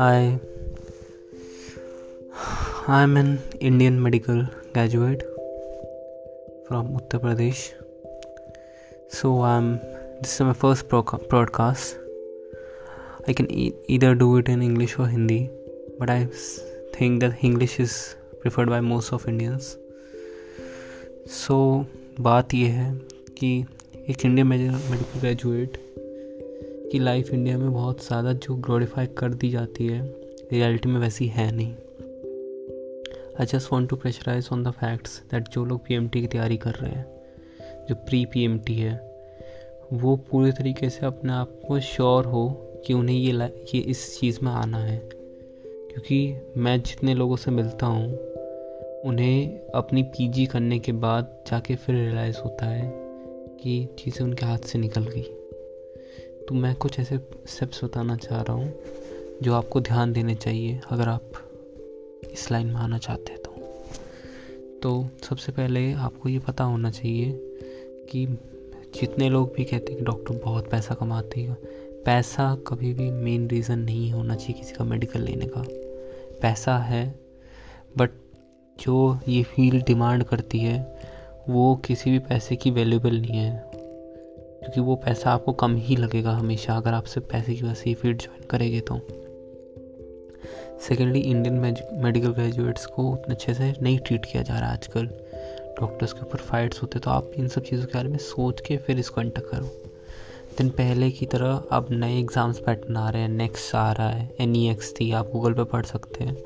[0.00, 0.26] I
[2.88, 4.40] I am an Indian medical
[4.74, 5.22] graduate
[6.68, 7.62] from Uttar Pradesh
[9.12, 10.86] so I am this is my first
[11.30, 11.96] podcast
[13.28, 13.48] I can
[13.90, 15.40] either do it in English और Hindi
[16.00, 16.26] but I
[17.00, 17.96] think that English is
[18.42, 19.76] preferred by most of Indians
[21.36, 21.58] so
[22.20, 22.92] बात यह है
[23.38, 23.52] कि
[24.08, 25.78] एक Indian medical graduate
[26.92, 30.02] की life India में बहुत ज़्यादा जो ग्लोरीफाई कर दी जाती है
[30.52, 31.74] रियलिटी में वैसी है नहीं।
[33.40, 36.70] I just want to pressurise on the facts that जो लोग पीएमटी की तैयारी कर
[36.70, 37.06] रहे हैं,
[37.88, 38.94] जो प्री पीएमटी है,
[39.92, 42.48] वो पूरे तरीके से अपने आप को श्योर हो
[42.86, 43.32] कि उन्हें ये
[43.74, 44.98] ये इस चीज़ में आना है।
[45.66, 48.14] क्योंकि मैं जितने लोगों से मिलता हूँ,
[49.04, 52.92] उन्हें अपनी पीजी करने के बाद जाके फिर रियलाइज़ होता है
[53.60, 55.37] कि चीज़ें उनके हाथ से निकल गई।
[56.48, 58.72] तो मैं कुछ ऐसे स्टेप्स बताना चाह रहा हूँ,
[59.42, 61.32] जो आपको ध्यान देने चाहिए अगर आप
[62.32, 63.50] इस लाइन में आना चाहते हैं तो।
[64.82, 67.32] तो सबसे पहले आपको ये पता होना चाहिए
[68.10, 68.26] कि
[69.00, 71.54] जितने लोग भी कहते हैं कि डॉक्टर बहुत पैसा कमाते हैं,
[72.04, 75.64] पैसा कभी भी मेन रीज़न नहीं होना चाहिए किसी का मेडिकल लेने का।
[76.42, 77.20] पैसा है
[77.98, 78.10] बट
[78.76, 81.00] जो ये फ़ील्ड डिमांड करती है,
[81.48, 83.77] वो किसी भी पैसे की वैल्यूबल नहीं है।
[84.60, 87.94] क्योंकि वो पैसा आपको कम ही लगेगा हमेशा अगर आप सिर्फ़ पैसे की वजह से
[87.94, 89.00] फ़ील्ड ज्वाइन करेंगे तो।
[90.80, 91.54] सेकेंडली इंडियन
[92.02, 95.06] मेडिकल ग्रेजुएट्स को उतने अच्छे से नहीं ट्रीट किया जा रहा है आजकल।
[95.80, 98.76] डॉक्टर्स के ऊपर फाइट्स होते तो आप इन सब चीज़ों के बारे में सोच के
[98.76, 99.70] फिर इसको एंटर करो।
[100.58, 104.30] दिन पहले की तरह अब नए एग्ज़ाम्स पैटर्न आ रहे हैं नेक्स्ट आ रहा है
[104.40, 106.36] एन ई एक्स थी आप गूगल पर पढ़ सकते हैं,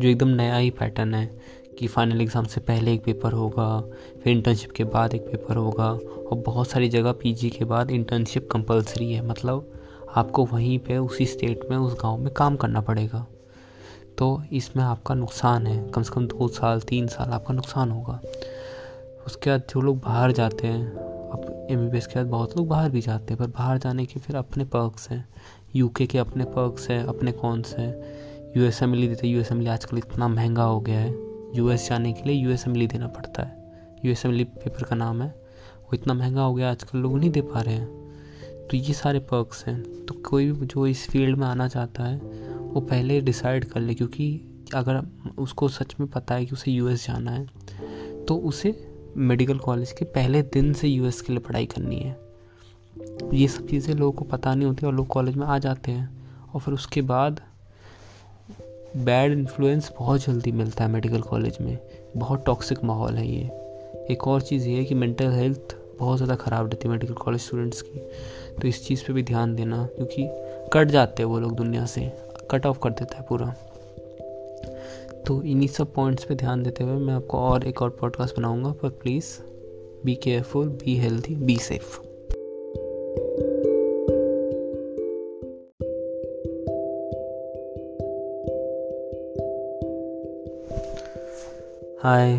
[0.00, 1.30] जो एकदम नया ही पैटर्न है।
[1.78, 3.80] कि फाइनल एग्ज़ाम से पहले एक पेपर होगा,
[4.24, 5.90] फिर इंटर्नशिप के बाद एक पेपर होगा
[6.28, 9.72] और बहुत सारी जगह पीजी के बाद इंटर्नशिप कंपलसरी है। मतलब
[10.16, 13.26] आपको वहीं पे, उसी स्टेट में, उस गाँव में काम करना पड़ेगा।
[14.18, 18.20] तो इसमें आपका नुकसान है। कम से कम दो साल, तीन साल आपका नुकसान होगा।
[19.26, 20.92] उसके बाद जो लोग बाहर जाते हैं,
[21.30, 24.36] अब एम के बाद बहुत लोग बाहर भी जाते हैं, पर बाहर जाने के फिर
[24.36, 25.28] अपने पर्क्स हैं।
[25.76, 28.02] यूके के अपने पर्क्स हैं, अपने कौनस हैं?
[28.56, 32.12] U S M L E देते U S M L E आजकल इतना महँगा हो गया है। यूएस जाने
[32.12, 33.56] के लिए यू एस एमली देना पड़ता है।
[34.04, 37.40] यू एमली पेपर का नाम है। वो इतना महँगा हो गया, आजकल लोग नहीं दे
[37.42, 41.46] पा रहे हैं। तो ये सारे पर्क्स हैं। तो कोई भी जो इस फ़ील्ड में
[41.46, 44.40] आना चाहता है, वो पहले डिसाइड कर ले, क्योंकि
[44.74, 45.02] अगर
[45.38, 47.46] उसको सच में पता है कि उसे यूएस जाना है
[48.26, 48.72] तो उसे
[49.16, 52.16] मेडिकल कॉलेज के पहले दिन से यूएस के लिए पढ़ाई करनी है।
[53.34, 56.08] ये सब चीज़ें लोगों को पता नहीं होती और लोग कॉलेज में आ जाते हैं
[56.54, 57.40] और फिर उसके बाद
[58.98, 61.78] बैड इन्फ्लुएंस बहुत जल्दी मिलता है मेडिकल कॉलेज में।
[62.16, 63.42] बहुत टॉक्सिक माहौल है ये।
[64.10, 67.40] एक और चीज़ ये है कि मेंटल हेल्थ बहुत ज़्यादा ख़राब रहती है मेडिकल कॉलेज
[67.40, 68.00] स्टूडेंट्स की।
[68.60, 70.28] तो इस चीज़ पे भी ध्यान देना, क्योंकि
[70.72, 72.12] कट जाते हैं वो लोग दुनिया से।
[72.50, 73.54] कट ऑफ़ कर देता है पूरा।
[75.26, 78.72] तो इन्हीं सब पॉइंट्स पे ध्यान देते हुए मैं आपको और एक और पॉडकास्ट बनाऊँगा,
[78.72, 79.38] पर please
[80.04, 82.07] be careful be healthy be safe
[92.02, 92.32] hi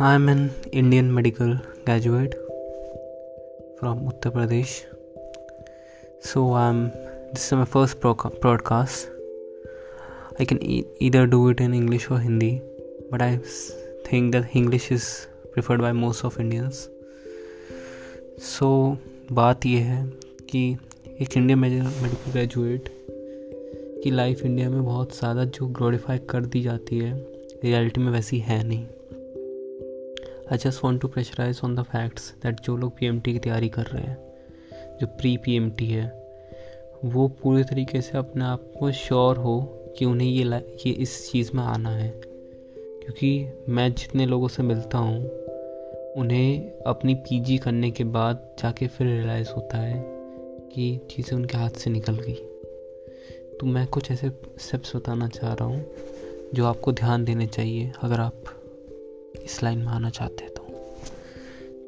[0.00, 1.52] I am an Indian medical
[1.84, 2.34] graduate
[3.80, 4.68] from Uttar Pradesh
[6.24, 9.08] so I am this my first podcast
[10.40, 10.58] I can
[11.06, 12.50] either do it in English और Hindi
[13.12, 13.36] but I
[14.06, 15.08] think that English is
[15.52, 16.88] preferred by most of Indians
[18.48, 18.96] so
[19.32, 20.04] बात यह है
[20.50, 20.70] कि
[21.20, 22.88] एक Indian medical graduate
[24.04, 27.14] कि life India में बहुत ज़्यादा जो ग्लोरीफाई कर दी जाती है
[27.64, 28.84] रियलिटी में वैसी है नहीं।
[30.52, 33.82] I just want to pressurise on the facts that जो लोग पीएमटी की तैयारी कर
[33.82, 34.18] रहे हैं,
[35.00, 36.28] जो प्री पीएमटी है,
[37.04, 39.60] वो पूरे तरीके से अपने आप को श्योर हो
[39.98, 40.44] कि उन्हें ये
[40.86, 42.08] ये इस चीज़ में आना है।
[42.78, 45.28] क्योंकि मैं जितने लोगों से मिलता हूँ,
[46.16, 50.04] उन्हें अपनी पीजी करने के बाद जाके फिर रियलाइज़ होता है
[50.72, 52.50] कि चीज़ें उनके हाथ से निकल गई।
[53.64, 54.28] तो मैं कुछ ऐसे
[54.58, 55.84] स्टेप्स बताना चाह रहा हूँ,
[56.54, 58.44] जो आपको ध्यान देने चाहिए अगर आप
[59.44, 60.62] इस लाइन में आना चाहते हैं तो।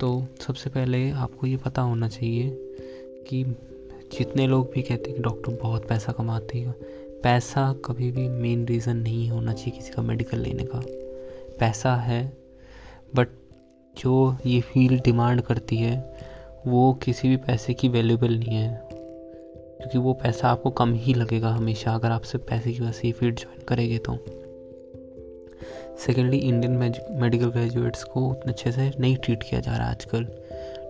[0.00, 2.50] तो सबसे पहले आपको ये पता होना चाहिए
[3.28, 3.44] कि
[4.18, 6.72] जितने लोग भी कहते हैं कि डॉक्टर बहुत पैसा कमाते हैं,
[7.22, 10.82] पैसा कभी भी मेन रीज़न नहीं होना चाहिए किसी का मेडिकल लेने का।
[11.60, 12.36] पैसा है
[13.14, 13.28] बट
[13.98, 16.18] जो ये फ़ील्ड डिमांड करती है,
[16.66, 18.89] वो किसी भी पैसे की वैल्यूबल नहीं है।
[19.80, 23.12] क्योंकि वो पैसा आपको कम ही लगेगा हमेशा अगर आप सिर्फ़ पैसे की वजह से
[23.12, 24.18] फ़ील्ड ज्वाइन करेंगे तो।
[25.98, 26.72] सेकेंडली इंडियन
[27.20, 30.24] मेडिकल ग्रेजुएट्स को उतने अच्छे से नहीं ट्रीट किया जा रहा है आजकल।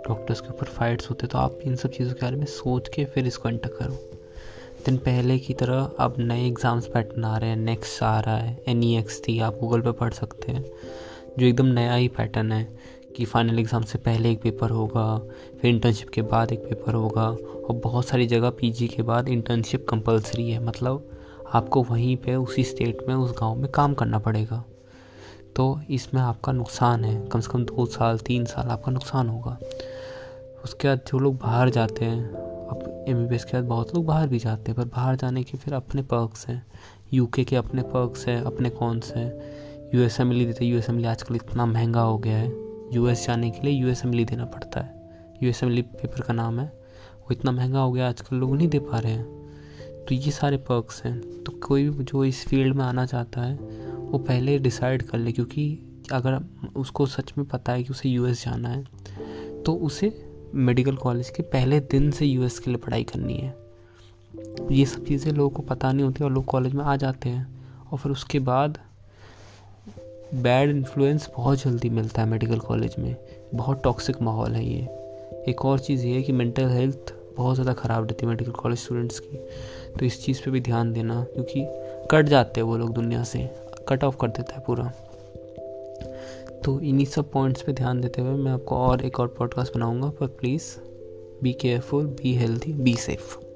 [0.09, 3.05] डॉक्टर्स के ऊपर फाइट्स होते तो आप इन सब चीज़ों के बारे में सोच के
[3.05, 3.99] फिर इसको एंटर करो।
[4.87, 8.57] दिन पहले की तरह अब नए एग्ज़ाम्स पैटर्न आ रहे हैं नेक्स्ट आ रहा है
[8.69, 10.65] एन ई एक्स थी आप गूगल पर पढ़ सकते हैं,
[11.39, 12.67] जो एकदम नया ही पैटर्न है।
[13.17, 15.19] कि फाइनल एग्ज़ाम से पहले एक पेपर होगा,
[15.61, 19.87] फिर इंटर्नशिप के बाद एक पेपर होगा और बहुत सारी जगह पीजी के बाद इंटर्नशिप
[19.89, 21.11] कंपलसरी है। मतलब
[21.55, 24.65] आपको वहीं पे, उसी स्टेट में, उस गाँव में काम करना पड़ेगा।
[25.57, 29.59] तो इसमें आपका नुकसान है। कम से कम दो साल, तीन साल आपका नुकसान होगा।
[30.65, 32.31] उसके बाद जो लोग बाहर जाते हैं,
[32.69, 35.59] अब एम बी के बाद बहुत लोग बाहर भी जाते हैं, पर बाहर जाने के
[35.59, 36.67] फिर अपने पर्क्स हैं।
[37.13, 39.21] यूके के अपने पर्क्स हैं, अपने कौन से
[39.95, 43.27] यू एस एम देते यू एस एम आजकल इतना महँगा हो गया है। यू एस
[43.27, 46.59] जाने के लिए यू एस एम देना पड़ता है। यू एस एम पेपर का नाम
[46.61, 50.31] है। वो इतना महँगा हो गया, आजकल लोग नहीं दे पा रहे हैं। तो ये
[50.31, 54.59] सारे पर्क्स हैं। तो कोई भी जो इस फ़ील्ड में आना चाहता है, वो पहले
[54.59, 55.79] डिसाइड कर ले, क्योंकि
[56.13, 56.39] अगर
[56.77, 60.13] उसको सच में पता है कि उसे यूएस जाना है तो उसे
[60.55, 63.55] मेडिकल कॉलेज के पहले दिन से यूएस के लिए पढ़ाई करनी है।
[64.71, 67.47] ये सब चीज़ें लोगों को पता नहीं होती और लोग कॉलेज में आ जाते हैं
[67.91, 68.79] और फिर उसके बाद
[70.35, 73.15] बैड इन्फ्लुएंस बहुत जल्दी मिलता है मेडिकल कॉलेज में।
[73.55, 74.81] बहुत टॉक्सिक माहौल है ये।
[75.49, 78.79] एक और चीज़ ये है कि मेंटल हेल्थ बहुत ज़्यादा ख़राब रहती है मेडिकल कॉलेज
[78.79, 79.37] स्टूडेंट्स की।
[79.99, 81.65] तो इस चीज़ पे भी ध्यान देना, क्योंकि
[82.11, 83.49] कट जाते हैं वो लोग दुनिया से।
[83.88, 84.93] कट ऑफ़ कर देता है पूरा।
[86.65, 90.09] तो इन्हीं सब पॉइंट्स पे ध्यान देते हुए मैं आपको और एक और पॉडकास्ट बनाऊँगा,
[90.11, 90.75] पर please
[91.43, 93.50] be careful be healthy be safe